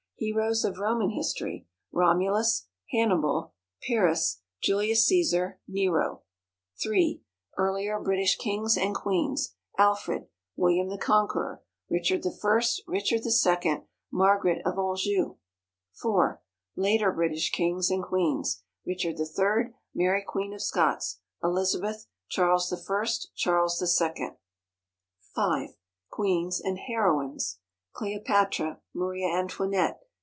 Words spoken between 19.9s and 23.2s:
MARY QUEEN OF SCOTS. ELIZABETH. CHARLES I.